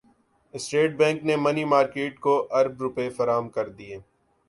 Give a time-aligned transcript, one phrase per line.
[0.53, 3.97] state bank نےمنی market کو ارب روپے فراہم کردیے